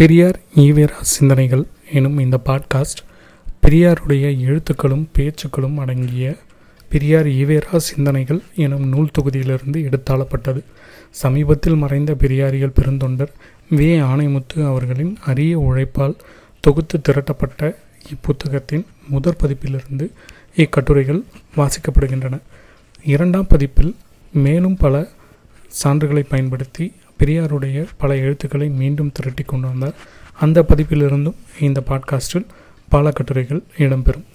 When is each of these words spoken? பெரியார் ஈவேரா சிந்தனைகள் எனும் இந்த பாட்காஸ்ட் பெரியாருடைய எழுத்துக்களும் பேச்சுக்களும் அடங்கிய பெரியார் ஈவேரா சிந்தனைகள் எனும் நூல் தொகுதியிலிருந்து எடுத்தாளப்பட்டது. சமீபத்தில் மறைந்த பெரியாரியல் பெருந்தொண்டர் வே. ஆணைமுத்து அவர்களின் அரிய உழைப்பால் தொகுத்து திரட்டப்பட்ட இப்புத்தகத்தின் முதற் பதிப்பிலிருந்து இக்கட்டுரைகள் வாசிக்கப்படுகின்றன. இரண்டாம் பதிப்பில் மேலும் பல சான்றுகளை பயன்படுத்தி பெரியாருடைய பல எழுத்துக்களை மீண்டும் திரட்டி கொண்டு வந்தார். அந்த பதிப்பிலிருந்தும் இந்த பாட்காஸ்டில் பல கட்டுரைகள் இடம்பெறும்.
பெரியார் 0.00 0.40
ஈவேரா 0.56 1.00
சிந்தனைகள் 1.00 1.66
எனும் 1.92 2.18
இந்த 2.18 2.40
பாட்காஸ்ட் 2.44 3.02
பெரியாருடைய 3.62 4.38
எழுத்துக்களும் 4.40 5.08
பேச்சுக்களும் 5.12 5.78
அடங்கிய 5.78 6.36
பெரியார் 6.88 7.26
ஈவேரா 7.26 7.76
சிந்தனைகள் 7.76 8.42
எனும் 8.54 8.88
நூல் 8.88 9.10
தொகுதியிலிருந்து 9.10 9.92
எடுத்தாளப்பட்டது. 9.92 10.62
சமீபத்தில் 11.10 11.74
மறைந்த 11.74 12.14
பெரியாரியல் 12.14 12.72
பெருந்தொண்டர் 12.80 13.28
வே. 13.70 13.98
ஆணைமுத்து 13.98 14.66
அவர்களின் 14.66 15.16
அரிய 15.26 15.58
உழைப்பால் 15.58 16.16
தொகுத்து 16.60 17.00
திரட்டப்பட்ட 17.00 17.78
இப்புத்தகத்தின் 18.08 18.86
முதற் 19.08 19.36
பதிப்பிலிருந்து 19.42 20.10
இக்கட்டுரைகள் 20.56 21.22
வாசிக்கப்படுகின்றன. 21.56 22.38
இரண்டாம் 23.04 23.46
பதிப்பில் 23.46 23.94
மேலும் 24.32 24.76
பல 24.76 25.08
சான்றுகளை 25.84 26.24
பயன்படுத்தி 26.28 26.92
பெரியாருடைய 27.20 27.86
பல 27.96 28.16
எழுத்துக்களை 28.16 28.68
மீண்டும் 28.68 29.12
திரட்டி 29.12 29.42
கொண்டு 29.42 29.66
வந்தார். 29.66 29.94
அந்த 30.40 30.64
பதிப்பிலிருந்தும் 30.68 31.34
இந்த 31.60 31.82
பாட்காஸ்டில் 31.88 32.46
பல 32.88 33.10
கட்டுரைகள் 33.10 33.62
இடம்பெறும். 33.78 34.26